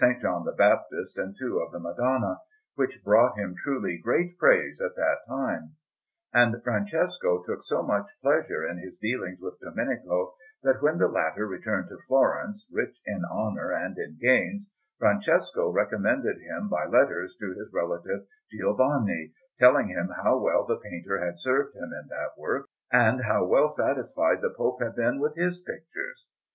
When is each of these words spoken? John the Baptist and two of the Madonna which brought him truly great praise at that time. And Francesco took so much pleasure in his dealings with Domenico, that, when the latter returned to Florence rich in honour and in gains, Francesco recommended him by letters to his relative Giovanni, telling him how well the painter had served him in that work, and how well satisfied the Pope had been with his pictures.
John 0.19 0.45
the 0.45 0.51
Baptist 0.51 1.15
and 1.19 1.35
two 1.37 1.59
of 1.59 1.71
the 1.71 1.77
Madonna 1.79 2.39
which 2.73 3.03
brought 3.03 3.37
him 3.37 3.53
truly 3.63 3.99
great 4.03 4.35
praise 4.39 4.81
at 4.81 4.95
that 4.95 5.19
time. 5.27 5.75
And 6.33 6.55
Francesco 6.63 7.43
took 7.43 7.63
so 7.63 7.83
much 7.83 8.07
pleasure 8.23 8.65
in 8.67 8.79
his 8.79 8.97
dealings 8.97 9.37
with 9.39 9.59
Domenico, 9.59 10.33
that, 10.63 10.81
when 10.81 10.97
the 10.97 11.07
latter 11.07 11.45
returned 11.45 11.89
to 11.89 11.99
Florence 12.07 12.67
rich 12.71 12.99
in 13.05 13.21
honour 13.31 13.69
and 13.69 13.95
in 13.99 14.17
gains, 14.19 14.71
Francesco 14.97 15.69
recommended 15.69 16.37
him 16.39 16.67
by 16.67 16.87
letters 16.87 17.35
to 17.39 17.53
his 17.53 17.71
relative 17.71 18.25
Giovanni, 18.49 19.33
telling 19.59 19.89
him 19.89 20.09
how 20.23 20.35
well 20.39 20.65
the 20.65 20.79
painter 20.79 21.23
had 21.23 21.37
served 21.37 21.75
him 21.75 21.91
in 21.93 22.07
that 22.07 22.35
work, 22.39 22.65
and 22.91 23.23
how 23.25 23.45
well 23.45 23.69
satisfied 23.69 24.41
the 24.41 24.49
Pope 24.57 24.81
had 24.81 24.95
been 24.95 25.19
with 25.19 25.35
his 25.35 25.59
pictures. 25.61 26.25